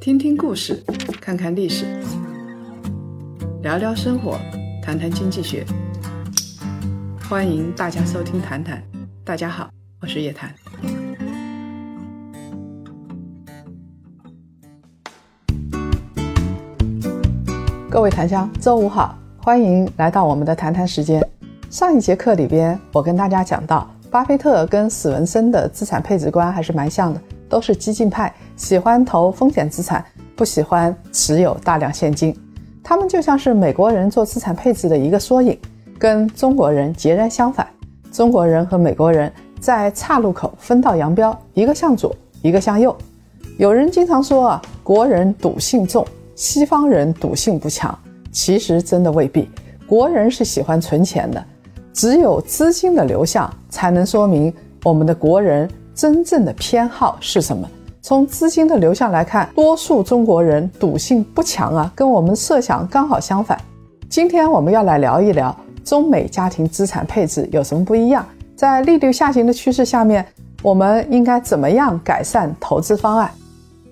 [0.00, 0.82] 听听故事，
[1.20, 1.86] 看看历史，
[3.62, 4.38] 聊聊生活，
[4.82, 5.64] 谈谈经济学。
[7.28, 8.78] 欢迎大家收听《谈谈》，
[9.24, 9.70] 大家好，
[10.00, 10.54] 我是叶檀。
[17.90, 21.26] 各位檀香，周五好，欢迎来到我们的谈谈时间。
[21.70, 27.20] 上一节课里边，我跟大家讲到，巴菲特跟史文森的资产配置观还是蛮像的，
[27.54, 32.36] 都是激进派，喜欢投风险资产，不喜欢持有大量现金。
[32.82, 35.56] 他们就像是美国人做资产配置的一个缩影，
[35.96, 37.64] 跟中国人截然相反。
[38.10, 42.12] 中国人和美国人在岔路口分道扬镳，一个向左，
[42.42, 42.96] 一个向右。
[43.56, 47.96] 有人经常说啊，国人赌性重，西方人赌性不强。
[48.32, 49.48] 其实真的未必，
[49.86, 51.44] 国人是喜欢存钱的。
[51.92, 57.68] 只有资金的流向，才能说明我们的国人真正的偏好是什么。
[58.02, 63.58] 从资金的流向来看，多数中国人赌性不强啊，跟我们设想刚好相反。
[64.08, 70.26] 今天我们要来聊一聊中美家庭资产配置有什么不一样，在利率下行的趋势下面，
[70.62, 73.30] 我们应该怎么样改善投资方案？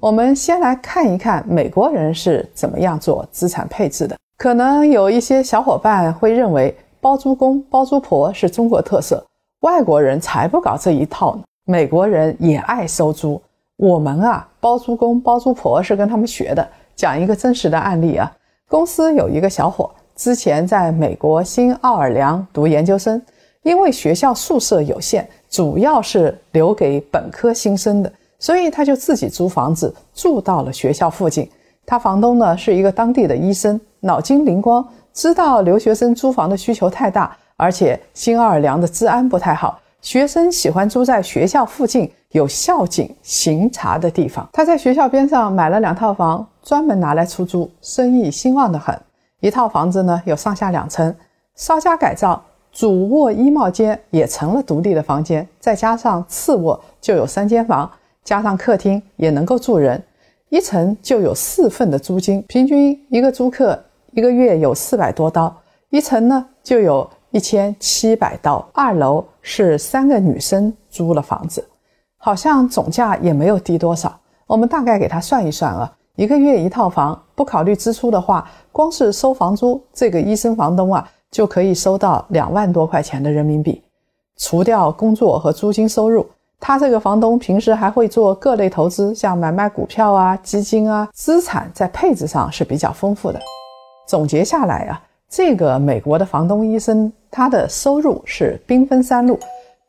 [0.00, 4.16] 我们先来看一看美国人是怎么样做资产配置的。
[4.36, 6.76] 可能有一些小伙伴会认为。
[7.04, 9.22] 包租公包租婆是中国特色，
[9.60, 11.42] 外国人才不搞这一套呢。
[11.66, 13.40] 美国人也爱收租，
[13.76, 16.68] 我们啊，包租公包租婆是跟他们学的。
[16.94, 18.30] 讲一个真实的案例啊，
[18.68, 23.20] 公司有一个小伙，之前在美国新奥尔良读研究生，
[23.62, 31.50] 因为学校宿舍有限，主要是留给本科新生的，所以他就自己租房子住到了学校附近。
[31.86, 34.86] 他房东呢是一个当地的医生，脑筋灵光。
[35.14, 44.46] 知道留学生租房的需求太大，而且新奥尔良的治安不太好，学生喜欢住在学校附近有校警巡查的地方。
[44.52, 48.94] 他在学校边上买了两套房，专门拿来出租，生意兴旺得很。
[49.40, 51.12] 一套房子呢有上下两层，
[51.56, 57.90] 稍加改造，主卧衣帽间也成了独立的房间，再加上次卧就有三间房，
[58.22, 60.02] 加上客厅也能够住人，
[60.50, 63.82] 一层就有四份的租金，平均一个租客。
[64.12, 65.52] 一个月有四百多刀，
[65.88, 68.64] 一层呢就有一千七百刀。
[68.72, 71.62] 二楼是三个女生租了房子，
[72.16, 74.18] 好像总价也没有低多少。
[74.46, 83.82] 我们大概给他算一算啊，一个月一套房，不考虑支出的话，光是收房租，这个医生房东啊就可以收到两万多块钱的人民币。
[84.38, 86.26] 除掉工作和租金收入，
[86.58, 93.38] 他这个房东平时还会做各类投资，像买卖股票啊、基金啊，资产在配置上是比较丰富的。
[94.08, 99.36] 总结下来啊，这个美国的房东医生，他的收入是兵分三路。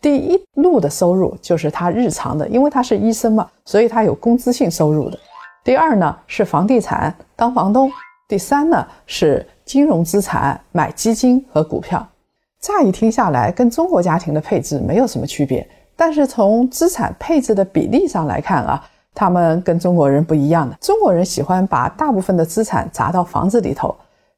[0.00, 5.18] 第一路的收入就是他日常的，因为他是医生嘛，所以他有工资性收入的。
[5.62, 7.92] 第二呢是房地产当房东，
[8.26, 12.06] 第三呢是金融资产买基金和股票。
[12.62, 18.82] 乍一听下来，跟中国家庭的配置没有什么区别，但是从资产配置的比例上来看啊。
[19.16, 23.94] 他们跟中国人不一样的，中国人喜欢把大部分的资产砸到房子里头。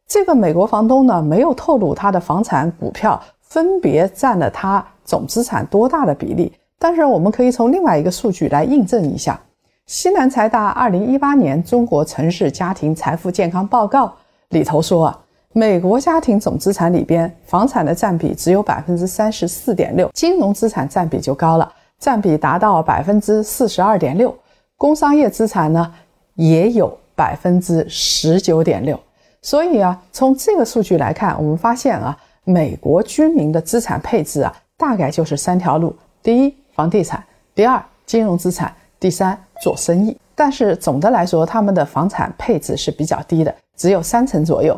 [0.06, 6.52] 这个美国房东呢，没有透露他的房产、股票分别占了他总资产多大的比例。
[6.78, 9.40] 但是我们可以从另外一个数据来印证一下。
[9.86, 14.12] 西南财大二零一八年中国城市家庭财富健康报告
[14.50, 15.18] 里头说啊，
[15.52, 24.32] 美国家庭总资产里边，房产的占比只有百分之三十四点六，金融资产占比就高了，占比达到百分之四十二点六。
[24.76, 25.92] 工商业资产呢，
[26.34, 28.98] 也有百分之十九点六，
[29.46, 37.20] 所以啊，从这个数据来看，我们发现啊，美国居民的资产配置啊，大概就是三条路：第一，房地产；
[37.54, 38.68] 第二，金融资产；
[38.98, 40.16] 第三，做生意。
[40.34, 44.76] 但是总的来说，他们的房产配置是比较低的，只有三成左右。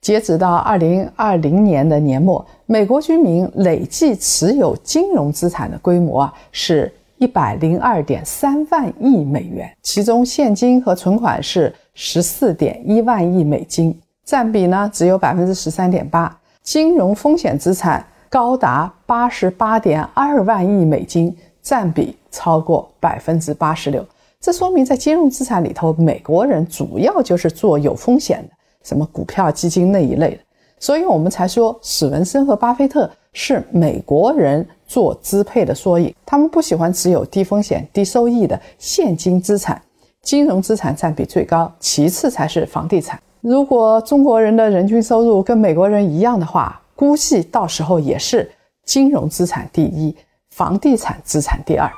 [0.00, 6.92] 截止到二零二零年的年末，美国居民累计持有金融资产的规模啊是。
[7.20, 13.94] 一百零二点三万亿美元，其中现金和存款是十四点一万亿美金，
[14.30, 16.38] 占比呢只有百分之十三点八。
[16.62, 24.06] 金融风险资产高达八十八点二万亿美金，占比超过百分之八十六。
[24.40, 28.54] 这说明在金融资产里头，美国人主要就是做有风险的，
[28.84, 30.38] 什么股票、基金那一类的。
[30.78, 34.64] 所以我们才说史文森和巴菲特是美国人。
[34.86, 39.80] 做支配的缩影，他们不喜欢持有低风险、低收益的现金资产，
[40.20, 43.16] 金融资产占比最高，其次才是房地产。
[43.40, 48.50] 如果中国人的人均收入跟美国人一样的话，估计到时候也是
[48.84, 50.14] 金融资产第一，
[50.50, 51.90] 房地产资产第二。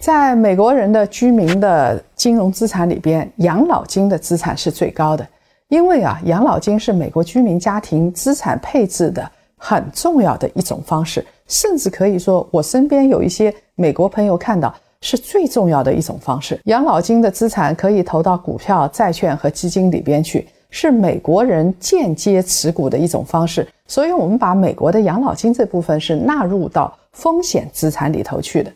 [0.00, 5.26] 在美国人的居民的金融资产里边，养老金的资产是最高的，
[5.68, 14.74] 因为啊，养老金是美国居民家庭资产配置的很重要的一种方式，甚至可以说，我身边有一些美国朋友看到。
[15.00, 16.60] 是最重要的一种方式。
[16.64, 23.66] 养老金的资产可以投到股票、债券和基金里边去，是美国人间接持股的一种方式。
[23.86, 28.72] 所以，我们把美国的养老金这部分是纳入到风险资产里头去的。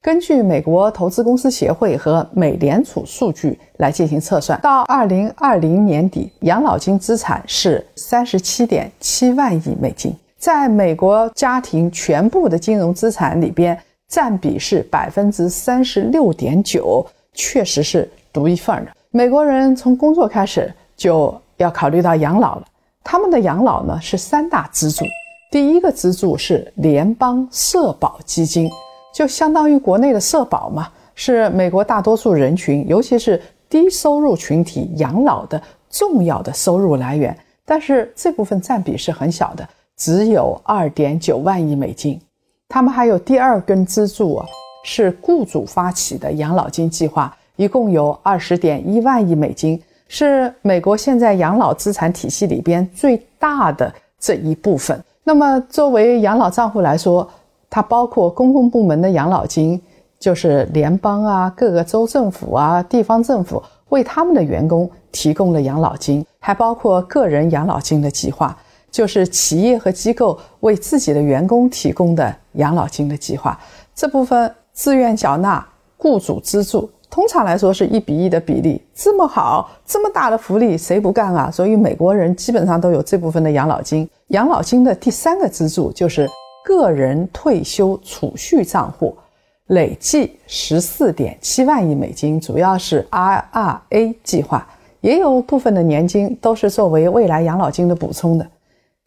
[0.00, 13.78] 根据美国投资公司协会和美联储数据来进行测算，到二零二零年底，养老金资产是三十七点七万亿美金，在美国家庭全部的金融资产里边。
[14.08, 18.90] 占比是百分之三十六点九，确实是独一份的。
[19.10, 22.64] 美国人从工作开始就要考虑到养老了，
[23.04, 25.04] 他们的养老呢是三大支柱。
[25.50, 28.70] 第一个支柱是联邦社保基金，
[29.14, 37.36] 就相当于国内的社保嘛，是美国大多数人群，尤其是低收入群体养老的重要的收入来源。
[37.64, 39.66] 但是这部分占比是很小的，
[39.96, 42.20] 只有二点九万亿美金。
[42.70, 44.46] 他们还有第二根支柱啊，
[44.84, 55.02] 是雇主发起的养老金计划，一共有二十点一万亿美金，是美国现在养老资产体系里边最大的这一部分。
[55.24, 57.26] 那么，作为养老账户来说，
[57.70, 59.80] 它包括公共部门的养老金，
[60.18, 68.54] 就是联邦啊、各个州政府啊、地方政府为他们的员工提供了养老金，还包括个人养老金的计划。
[68.90, 73.58] 就是企业和机构为自己的员工提供的养老金的计划，
[73.94, 78.80] 这部分自愿缴纳，雇主资助，通常来说是一比一的比例。
[78.94, 81.50] 这么好，这么大的福利，谁不干啊？
[81.50, 84.08] 所以美国人基本上都有这部分的养老金。
[84.28, 86.28] 养老金的第三个支柱就是
[86.64, 89.16] 个人退休储蓄账户，
[89.68, 94.66] 累计十四点七万亿美金，主要是 IRA 计划，
[95.00, 98.46] 也有部分的年金都是作为未来养老金的补充的。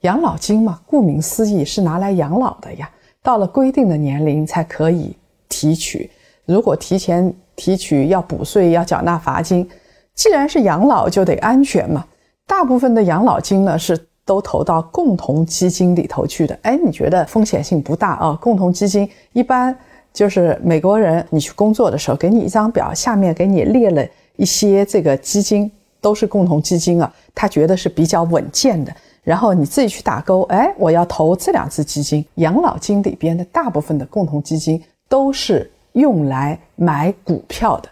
[0.01, 2.89] 养老金嘛，顾名思义是拿来养老的呀。
[3.23, 5.15] 到了规定的年龄才可以
[5.47, 6.09] 提取，
[6.45, 9.67] 如果提前提取要补税，要缴纳罚金。
[10.15, 12.03] 既然是养老，就得安全嘛。
[12.47, 16.57] 大部分的养老金呢是都投到共同基金里头去的。
[16.63, 18.37] 哎，你觉得风险性不大啊？
[18.41, 19.75] 共同基金一般
[20.11, 24.03] 就是美国人，你去工作的时候给你一张表，下面给你列了
[24.35, 25.71] 一些这个基金，
[26.01, 28.91] 都是共同基金啊，他觉得是比较稳健的。
[29.23, 32.25] 然后你自己去打勾，哎，我要投这两只基金。
[32.35, 37.89] 养老金里边的大部分的共同基金都是用来买股票的，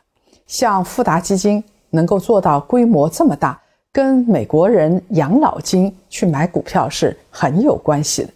[0.48, 3.62] 像富达基金能够做到规模这么大，
[3.92, 8.30] 跟美国人养老金去买股票是很有关系的。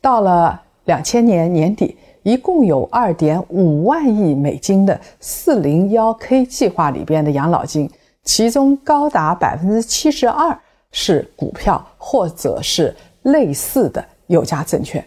[0.00, 7.90] 到了两千年年底，一共有二点五万亿美金的四零幺 K 计划里边的养老金，
[8.22, 10.56] 其中高达百分之七十二。
[10.92, 15.04] 是股票或者是类似的有价证券，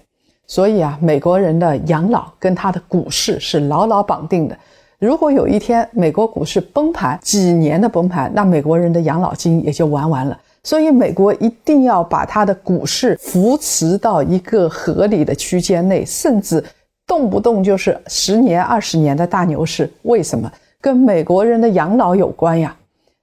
[0.48, 4.58] 所以啊，美国人的养老跟他的股市是牢牢绑定的。
[5.00, 10.38] 如果有一天美国股市崩盘，几年的崩盘，那美国人的养老金也就玩完了。
[10.62, 16.62] 所以，美国一定要把它的股市扶持到一个合理的区间内，甚至
[17.08, 19.90] 动不动就是十年、二十年的大牛市。
[20.02, 20.52] 为什么？
[20.82, 22.76] 跟美国人的养老有关呀。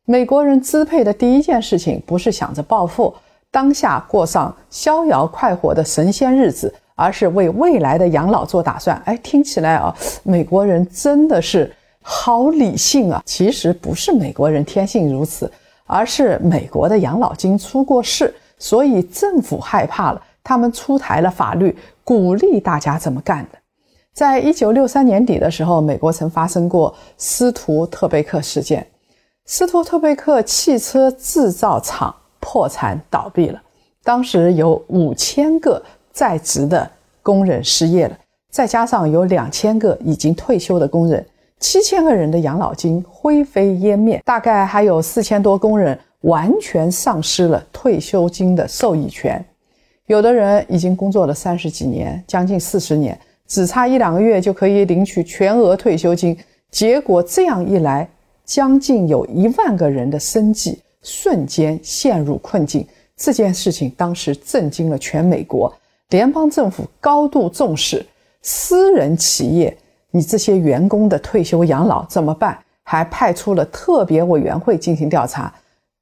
[0.08, 3.12] 美国人支配的第一件事情不是想着暴富，
[3.50, 8.96] 当下过上逍遥快活的神仙日子，而是为未来的养老做打算。
[9.04, 13.20] 哎，听起来啊，美国人真的是好理性啊！
[13.26, 15.50] 其实不是美国人天性如此，
[15.86, 23.58] 而是美国的养老金出过事，所以政府害怕了，他们出台了法律，鼓励大家这么干的。
[24.12, 28.86] 在一九六三年底的时候，美国曾发生过斯图特贝克事件。
[29.48, 33.62] 斯图特贝克汽车制造厂破产倒闭了，
[34.02, 35.80] 当时有五千个
[36.12, 36.90] 在职的
[37.22, 38.18] 工人失业了，
[38.50, 41.24] 再加上有两千个已经退休的工人，
[41.60, 49.42] 七千个人的养老金灰飞烟灭，大概还有四千多工人完全丧失了退休金的受益权。
[50.06, 56.36] 有的人已经工作了三十几年，将近四十年，只差一两个月就可以领取全额退休金，
[56.72, 58.08] 结果这样一来。
[58.46, 62.86] 将近有一万个人的生计瞬间陷入困境，
[63.16, 65.70] 这件事情当时震惊了全美国。
[66.10, 68.06] 联邦政府高度重视
[68.40, 69.76] 私人企业，
[70.12, 72.56] 你这些员工的退休养老怎么办？
[72.84, 75.52] 还派出了特别委员会进行调查。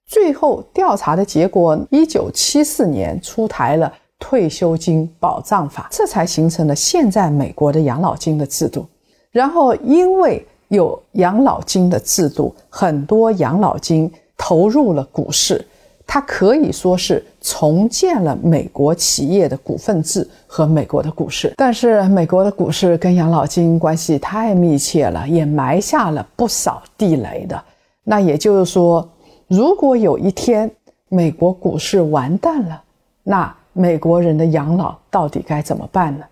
[0.07, 8.87] 最后调查的结果，一九七四年出台了退休金保障法，这才形成了现在美国的养老金的制度。
[9.31, 15.65] 然后因为有养老金的制度，很多养老金投入了股市，
[16.07, 21.55] 它可以说是重建了美国企业的股份制和美国的股市。
[21.57, 27.63] 但是，美国的股市跟养老金关系太密切了，也埋下了不少地雷的。
[28.05, 29.09] 那也就是说，
[29.49, 30.71] 如果有一天
[31.09, 32.83] 美国股市完蛋了，
[33.23, 36.25] 那美国人的养老到底该怎么办呢？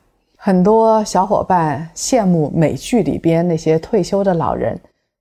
[0.45, 4.77] 很多小伙伴羡慕美剧里边那些退休的老人，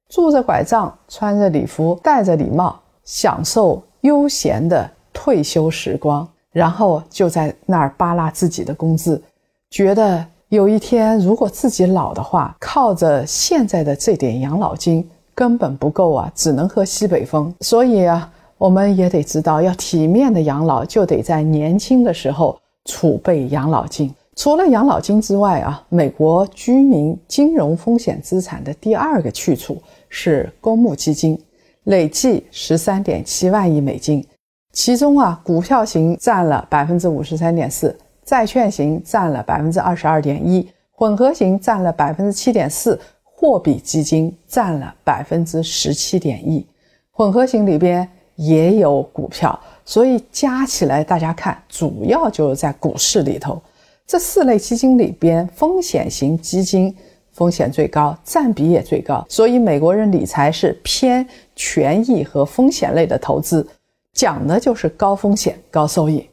[0.09, 9.21] 拄着拐杖，穿着礼服，戴着礼帽，享受悠闲的退休时光，然后就在那儿扒拉自己的工资，
[9.69, 17.53] 觉得有一天如果自己老的话，靠着现在的这点养老金根本不够啊，只能喝西北风。
[17.59, 24.11] 所以啊，我们也得知道，要体面的养老，就得在年轻的时候储备养老金。
[24.41, 29.79] 除了养老金之外啊，美国居民金融风险资产的第二个去处
[30.09, 31.39] 是公募基金，
[31.83, 34.25] 累计十三点七万亿美金，
[34.73, 37.95] 其中啊，股票型占了百分之五十三点四，
[38.25, 46.65] 债券型占了百分之二十二点一，混合型占了百分之七点四，货币基金占了百分之十七点一，
[47.11, 53.61] 混合型里边也有股票，所以加起来大家看，主要就是在股市里头。
[54.11, 56.93] 这四类基金里边，风险型基金
[57.31, 61.25] 风险最高，占比也最高，所以美国人理财是偏
[61.55, 63.65] 权益和风险类的投资，
[64.11, 66.27] 讲的就是高风险高收益。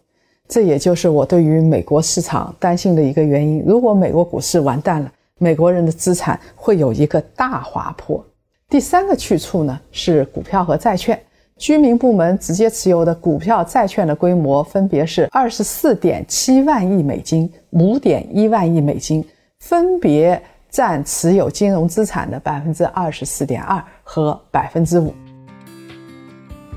[0.48, 3.62] 这也就是我对于美国市场担心的一个原因。
[3.64, 8.20] 如果美国股市完蛋了，美国人的资产会有一个大滑坡。
[8.68, 11.16] 第三个去处呢是股票和债券。
[11.58, 19.24] 居民部门直接持有的股票、债券的规模分别是二十四点七万亿美金、五点一万亿美金，
[19.58, 25.12] 分别占持有金融资产的百分之二十四点二和百分之五。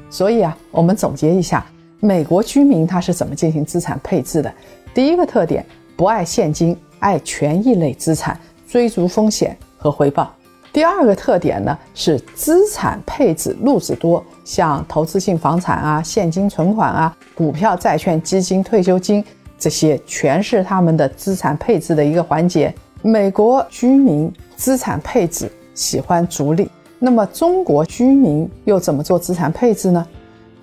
[0.09, 1.63] 所以啊，我们总结一下，
[2.00, 4.51] 美国居民他是怎么进行资产配置的？
[4.95, 5.63] 第一个特点，
[5.95, 10.33] 不爱现金，爱权益类资产，追逐风险和回报。
[10.73, 19.24] 第二个特点呢是资产配置路子多，像投资性房产啊、现金存款啊、股票、债券、基金、退休金，
[19.58, 22.74] 这些全是他们的资产配置的一个环节。
[23.01, 30.05] 美国居民资产配置喜欢逐利，那么中国居民又怎么做资产配置呢？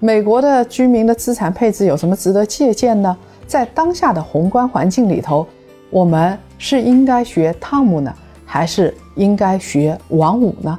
[0.00, 3.16] 美国的居民的资产配置有什么值得借鉴呢？
[3.46, 5.46] 在当下的宏观环境里头，
[5.88, 8.14] 我们是应该学汤姆呢？
[8.44, 10.78] 还是应该学王五呢？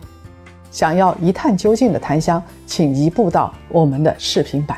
[0.71, 4.77] 想要一探究竟的檀香，请移步到我们的视频版。